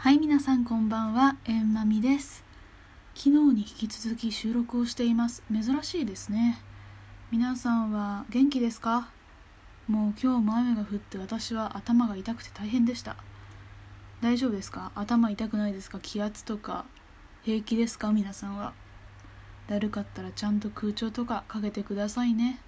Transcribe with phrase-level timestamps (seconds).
[0.00, 2.44] はい皆さんこんばんはえんまみです。
[3.16, 5.42] 昨日に引き続き収録をしています。
[5.52, 6.62] 珍しいですね。
[7.32, 9.08] 皆さんは元気ですか？
[9.88, 13.16] もう今日も雨が降って私は頭が痛くて大変でした。
[14.20, 14.92] 大丈夫ですか？
[14.94, 15.98] 頭痛くないですか？
[16.00, 16.84] 気圧とか
[17.42, 18.12] 平気ですか？
[18.12, 18.74] 皆さんは。
[19.66, 22.60] だるかったらちゃんと空調とかかけてくださいね。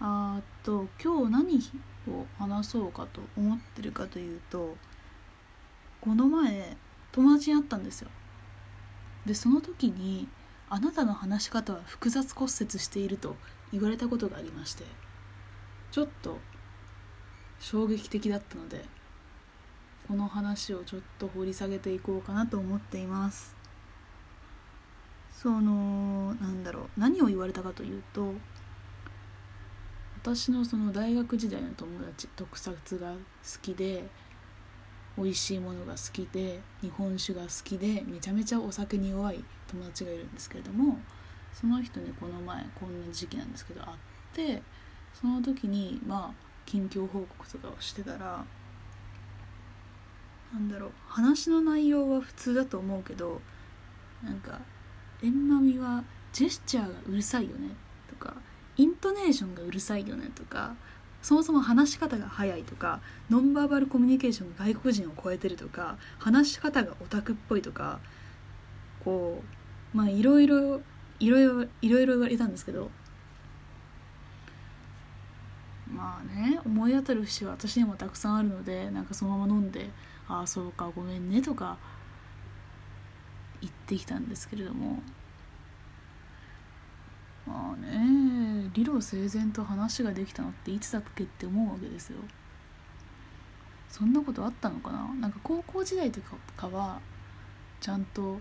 [0.00, 1.58] あーと今日何
[2.10, 4.78] を話そうかと思ってるかというと
[6.04, 6.76] この前
[7.12, 8.10] 友達に会ったんですよ。
[9.24, 10.28] でその時に
[10.68, 13.36] 「あなたの話し方は複雑骨折している」と
[13.72, 14.84] 言われたことがありまして
[15.90, 16.38] ちょっと
[17.58, 18.84] 衝撃的だったので
[20.06, 23.56] この話をちょっと掘り下げていこうかなと思っています。
[25.32, 28.34] そのなんだろう何を言われたかというと
[30.16, 33.18] 私のその大学時代の友達特撮が好
[33.60, 34.08] きで
[35.16, 40.98] 美味しいものが好きで日本酒が好きでめちゃめちゃお酒に弱い友達がいるんですけれども
[41.52, 43.96] その人にこの前こんな時期なんですけど会っ
[44.32, 44.62] て
[45.14, 48.44] その時にまあ近況報告とかをしてたら
[50.52, 53.40] なんだろう話の内容は普通だと思うけど
[54.22, 54.60] なんか
[55.22, 57.70] 「えんまみはジェスチャーがうるさいよね」
[58.10, 58.34] とか
[58.76, 60.74] 「イントネーションがうるさいよね」とか
[61.24, 67.98] そもそも話し方が早いとかノンバーバルコミュニケーションが外国人を超えてるとか話し方がオタクっぽいとか
[69.02, 69.42] こ
[69.94, 70.82] うまあいろいろ
[71.20, 72.90] いろいろいろいろ言われたんですけど
[75.90, 79.88] まあね思い当たる節は私にもたくさんあるのでなんかそのまま飲んで
[80.28, 81.78] 「ああそうかごめんね」とか
[83.62, 85.02] 言ってきたんですけれども
[87.46, 92.18] まあね理路整然と話ができたのっていつだっけって思うわけですよ。
[93.88, 95.14] そんなことあったのかな？
[95.20, 96.20] なんか高校時代と
[96.56, 97.00] かは
[97.80, 98.40] ちゃんと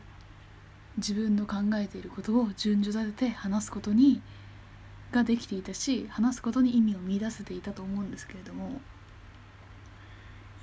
[0.97, 4.21] 自分の考えていることを順序立てて話すことに
[5.11, 8.81] ができていたし話すことに意味を見出せていたと思うんですけれども。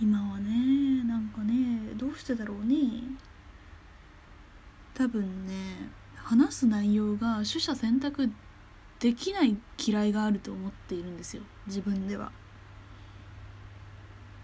[0.03, 2.75] 今はねなんかねどうしてだろうね
[4.95, 5.91] 多分ね
[6.25, 8.31] 話す内容が取捨選択
[8.99, 11.43] できない嫌いがあると思っているんですよ。
[11.67, 12.33] 自分では。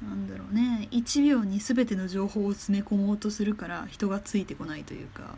[0.03, 0.89] なんだろうね。
[0.91, 5.37] 1秒に全ての情報を詰め込もうとするから人がついてこないというか。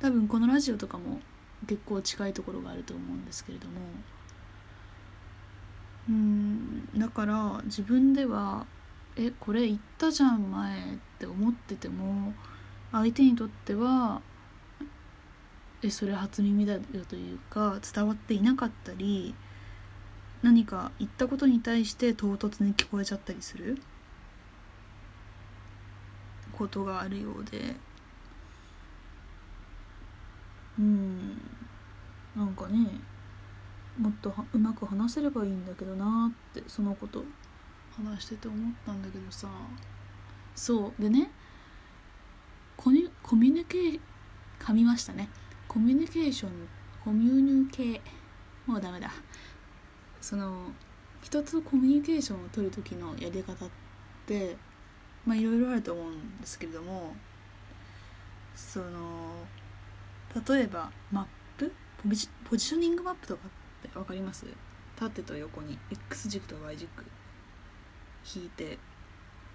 [0.00, 1.20] 多分このラジオとかも
[1.66, 3.72] 結構近いところがあると思うんですけれども。
[6.08, 8.66] うんだから自分では
[9.16, 12.34] えこれ言ったじゃん前って思ってても
[12.92, 14.20] 相手にとっては
[15.84, 19.34] えそれ初耳だよというか伝わっていなかったり
[20.42, 23.78] 何か言ったことに対して唐突に聞こえちゃったりする。
[26.52, 27.74] ことがあるようで。
[30.78, 31.40] うん。
[32.36, 32.78] なんかね
[33.98, 37.24] もっとうまく話せればいいんだけどなってそのこと。
[37.96, 39.48] 話してて思ったんだけどさ。
[40.54, 41.02] そう。
[41.02, 41.30] でね
[42.76, 44.00] コミコミュニケー
[44.58, 45.28] 噛みましたね
[45.74, 46.52] コミュニケーション
[47.04, 48.00] コミュニケ
[48.64, 49.10] もうダメだ。
[50.20, 50.68] その
[51.20, 53.68] 一つコミュニケーションを取る時のやり方っ
[54.24, 54.56] て
[55.26, 57.16] まあいろいろあると思うんですけれども
[58.54, 59.32] その
[60.46, 61.26] 例えばマッ
[61.58, 64.46] プポジポジショニングマップとかって分かります？
[64.94, 67.04] 縦と横に X 軸と Y 軸
[68.36, 68.78] 引いて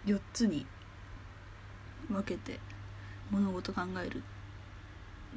[0.06, 0.66] 4つに
[2.10, 2.60] 分けて
[3.32, 4.22] 物事考える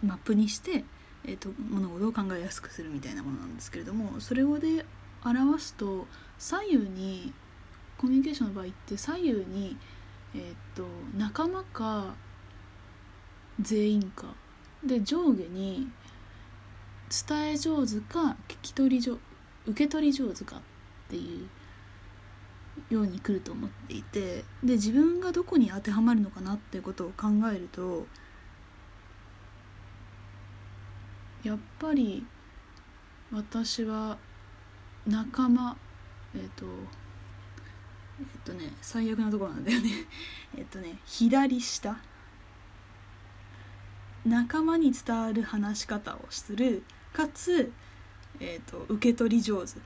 [0.04, 0.84] マップにして、
[1.24, 4.84] えーと、物事を考えやすくするみたいなものなんですけれどもそれをで
[5.24, 6.06] 表すと
[6.38, 7.32] 左右に
[7.96, 9.76] コミュニケーションの場合って左右に、
[10.34, 10.84] えーと、
[11.16, 12.14] 仲間か
[13.60, 14.34] 全員か。
[14.84, 15.88] で上下に
[17.28, 19.18] 伝え上手か聞き取り上
[19.66, 20.60] 受け取り上手かっ
[21.08, 21.46] てい
[22.90, 28.06] うように来ると思っていてで自分がどこに当てはまるのかなっていうことを考えると
[31.42, 32.24] やっぱり
[33.32, 34.18] 私は
[35.06, 35.76] 仲間
[36.34, 36.66] えっ、ー、と
[38.18, 39.90] えっ、ー、とね最悪なところなんだよね。
[40.56, 41.96] えっとね左下。
[44.24, 46.84] 仲間に伝わる話し方をする。
[47.12, 47.72] かつ、
[48.38, 49.80] えーと、受け取り上手。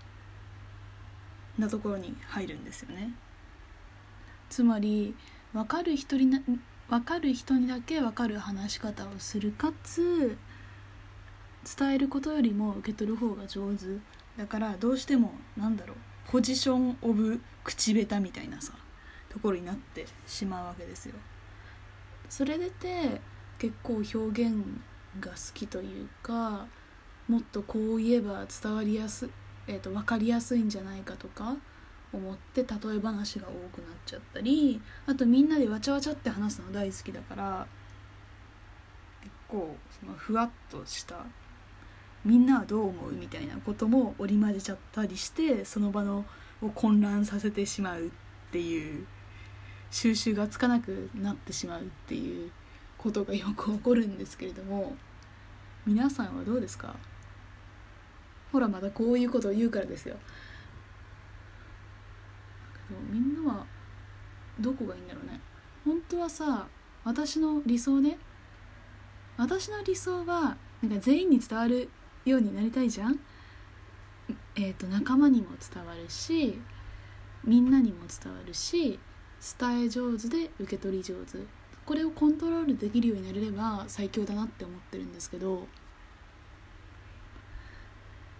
[1.58, 3.14] なところに入るんですよね。
[4.50, 5.14] つまり
[5.54, 6.30] 分かる人に
[6.88, 9.52] 分かる人にだけ分かる話し方をする。
[9.52, 10.36] かつ
[11.78, 13.86] 伝えることよりも受け取る方が上手
[14.38, 15.96] だからどうしてもなんだろう
[16.30, 18.72] ポジション・オブ口下手みたいなさ
[19.28, 21.14] ところになってしまうわけですよ。
[22.28, 23.20] それでて
[23.58, 24.56] 結構表現
[25.20, 26.66] が好きというか
[27.28, 29.30] もっとこう言えば伝わりやすい、
[29.66, 31.56] えーと、分かりやすいんじゃないかとか
[32.12, 37.66] 思って例え話が多くなっちゃったりあとみんなでわちゃわちゃって話すの大好きだから
[39.22, 41.24] 結構そのふわっとした
[42.26, 46.24] みんなはどう思うみたいなことも織り交ぜちゃったりしてその場の
[46.60, 48.10] を混乱させてしまうっ
[48.50, 49.06] ていう
[49.92, 52.50] 収集がつかなくなってしまうっていう
[52.98, 54.96] ことがよく起こるんですけれども
[55.86, 56.96] 皆さんはどうですか？
[58.50, 60.16] ほらまたこういうことを言うからですよ。
[63.10, 63.66] みんなは
[64.58, 65.40] どこがいいんだろうね。
[65.84, 66.66] 本当はさ
[67.04, 68.18] 私の理想ね。
[69.36, 71.88] 私の理想はなんか全員に伝わる
[72.30, 73.18] ようになりたいじゃん？
[74.56, 76.60] えーと、仲間にも伝わるし
[77.44, 78.98] みんなにも伝わるし
[79.58, 81.38] 伝え上手で受け取り上手。
[81.84, 85.66] これをコントロールできるようになれれば最強だなって思ってるんですけど。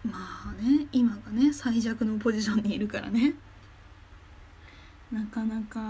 [0.05, 3.35] まあね今がね最弱のポジションにいるからね。
[5.13, 5.81] なかなか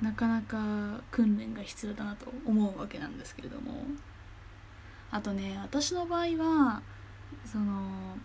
[0.00, 3.84] なかなか訓練が必要だなと思うわけなんですけれども。
[5.10, 6.82] あとね私の場合は
[7.44, 8.16] その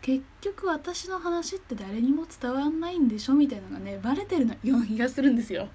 [0.00, 5.68] 結局私の話って誰にも伝わんないんでしょみたいなのがねバレてるような気がするんですよ。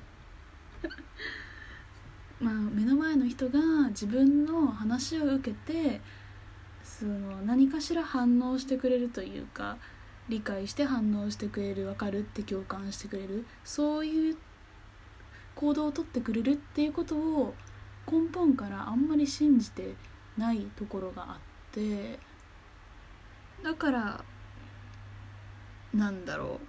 [2.40, 3.60] まあ目の前の人が
[3.90, 6.02] 自分の話を受けて
[6.84, 9.78] その何かしら反応してくれるというか
[10.30, 14.38] 理解して反応してくれる分かるって共感してくれるそういう
[15.56, 17.56] 行動をとってくれるっていうことを
[18.10, 19.96] 根本からあんまり信じて
[20.38, 22.20] ないところがあって
[23.64, 24.24] だから
[25.94, 26.60] なんだろ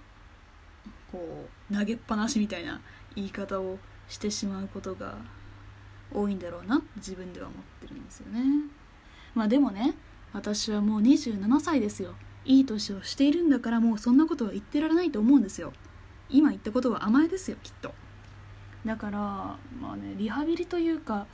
[0.85, 2.81] うこう投げっぱなしみたいな
[3.15, 3.77] 言い方を
[4.07, 5.17] してしまうことが
[6.13, 8.41] 多いんだろうなって自分では思ってるんですよね。
[9.35, 9.93] まあでもね
[10.33, 12.15] 私はもう27歳ですよ。
[12.45, 15.73] いい年をしているんだからもうそんなことは言ってられないと思うんですよ。
[16.29, 17.93] 今言ったことは甘えですよきっと。
[18.85, 21.27] だからまあねリハビリというか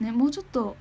[0.00, 0.76] ねもうちょっと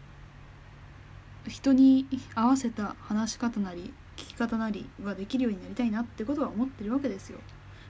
[1.48, 7.40] 人に合わせた話し方なり聞き方なりができるようになりたいなってことは思ってるわけですよ。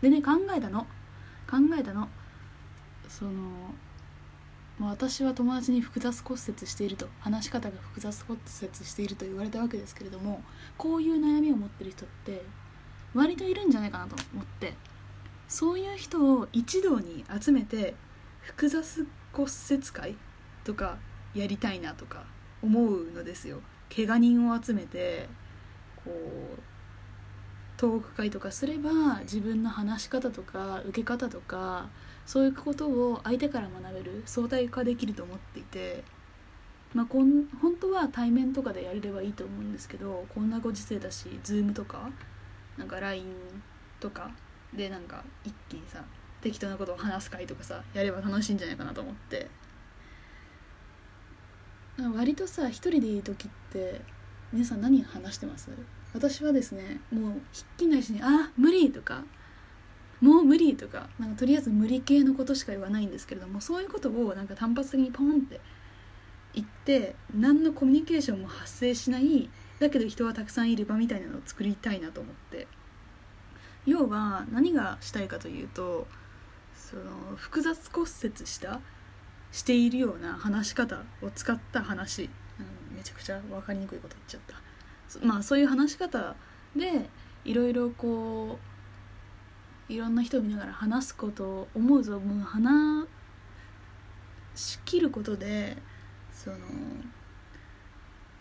[0.02, 0.82] でね考えたの。
[1.50, 2.08] 考えたの。
[3.08, 3.32] その
[4.78, 7.10] まあ、私は友達に複雑骨折していると。
[7.20, 10.42] 話し方が複雑骨折していると言われたわけですけれども
[10.78, 12.44] こういう悩みを持ってる人って
[13.14, 14.74] 割といるんじゃないかなと思って。
[15.50, 17.96] そういう人を一堂に集めて
[18.42, 20.16] 複雑骨折会
[20.64, 20.98] とか
[21.34, 22.24] やりたいなとか
[22.62, 23.60] 思うのですよ。
[23.94, 25.28] 怪我人を集めて
[26.06, 26.60] こう
[27.78, 31.90] トーク会とかすれば自分の話し方とか受け方とか
[32.28, 36.04] そういうことを相手から学べる相対化できると思っていて、
[36.94, 42.10] まあ、こん本当は対面とかでやれればいいと思うんですけどこんなご時世だし Zoom とか
[42.78, 43.24] なんか LINE
[44.00, 44.30] とか
[44.74, 46.04] でなんか一気にさ
[46.42, 49.48] 適当なことを話す会とかさやれば楽しいんじゃないかなと思って
[52.16, 54.02] 割とさ一人でいい時って
[54.54, 55.70] 皆さん何話してます？
[56.14, 59.24] 私はですねもうひっきりなしに「あ無理!」とか
[60.22, 65.62] もう無理とかなんかとりあえず無理系のことしか言わないんですけれどもそういうことをなんか単発的にポンって
[66.54, 69.50] 言って何のコミュニケーションも発生しない
[69.80, 72.68] だけど人はたくさんいる場みたいなのを作りたいなと思って
[73.86, 76.08] 要は何がしたいかというと
[76.76, 78.80] その複雑骨折した
[79.52, 82.30] しているような話し方を使った話。
[82.94, 84.42] めちゃくちゃ分かりにくいこと言っちゃっ
[85.22, 85.26] た。
[85.26, 86.36] まあそういう話し方
[86.76, 87.10] で
[87.46, 88.60] いろいろこ
[89.90, 93.08] ういろんな人を見ながら話すことを思う存分話
[94.56, 95.78] しきることで
[96.32, 96.58] その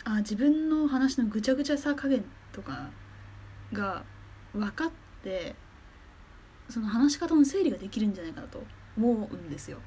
[0.05, 2.91] あ自分の話のぐちゃぐちゃさ加減とか
[3.73, 4.03] が
[4.53, 4.91] 分かっ
[5.23, 5.55] て
[6.69, 8.63] その話し方の整理ができるんじゃないかなと
[8.97, 9.79] 思うんですよ。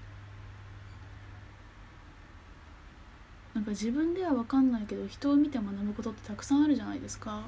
[3.54, 7.44] なんか自分では分かんないけど人を見て学ぶことってたくさんあるじゃないですか。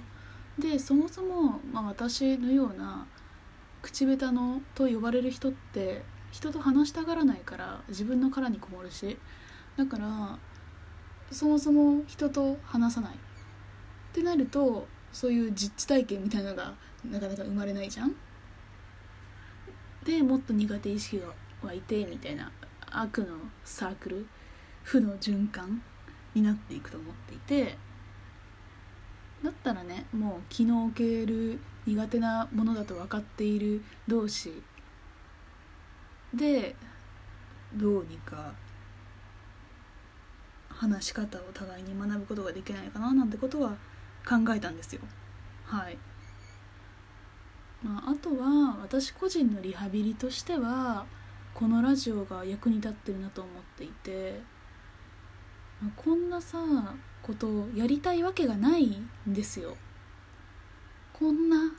[0.60, 3.08] でそもそも、まあ、私のような
[3.82, 9.18] 口下手のと呼ばれる人って人と話したがらないから自分の殻にこもるし
[9.78, 10.38] だから
[11.32, 13.18] そもそも人と話さないっ
[14.14, 16.74] てなるとそういう実地体験みたいなのが
[17.10, 18.16] なかなか生まれないじゃん？
[20.04, 21.28] でもっと苦手意識が
[21.62, 22.52] 湧いてみたいな
[22.92, 24.28] 悪のサークル
[24.84, 25.82] 負の循環
[26.34, 27.78] になっていくと思っていて
[29.44, 34.62] だったらねもう気の置ける苦手なものだと分かっている同士
[36.34, 36.76] で
[37.76, 38.54] どうにか
[40.70, 43.76] 話し方を互いに学ぶことができないかななんてことは
[44.28, 45.02] 考えたんですよ。
[45.66, 45.98] はい。
[47.84, 51.06] まあ、あとは私個人のリハビリとしては
[51.54, 54.42] このラジオが役に立ってるなと思っていて、
[55.82, 56.58] まあ、こんなさ
[57.22, 59.76] ことをやりたいわけがないんですよ。
[61.12, 61.72] こんな、ね、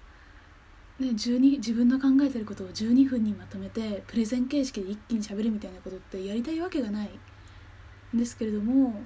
[1.01, 7.11] 12自分の考えてることを12分にまとめてプレゼン形式で一気にしゃべるみたいなことってやりたいわけがない
[8.15, 9.03] んですけれども、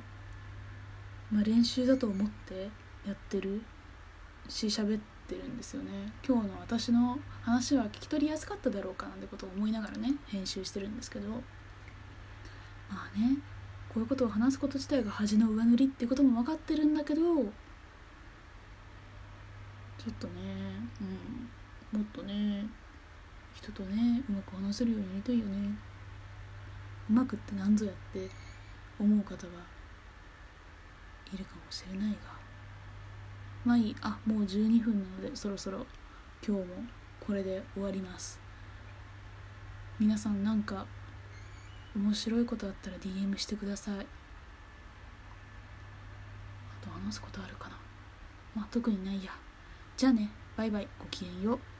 [1.30, 2.68] まあ、練習だと思って
[3.08, 3.62] やってる？
[4.48, 6.12] し喋ってるんですよね。
[6.26, 11.28] 今日の私の話は聞き取りやすかっただろうかなんてことを思いながらね編集してるんですけど。
[12.90, 13.36] まあね
[13.90, 17.42] こういうことを話すこと自体が恥の上塗りっていうことも分かってるんだけどちょ
[20.10, 20.32] っとね
[21.92, 22.66] うんもっとね
[23.54, 25.76] 人とねうまく話せるようになりたいよね。
[27.10, 28.30] うまくって何ぞやって
[28.98, 29.52] 思う方は
[31.32, 32.37] いるかもしれないが
[33.64, 35.86] まあいいあもう12分なのでそろそろ
[36.46, 36.74] 今日も
[37.20, 38.40] これで終わります。
[39.98, 40.86] 皆さんなんか
[41.96, 44.06] 面白いことあったら DM してください。
[46.80, 47.76] あと話すことあるかな。
[48.54, 49.32] まあ特にないや。
[49.96, 50.30] じゃあね。
[50.56, 50.88] バイバイ。
[50.98, 51.77] ごきげんよう。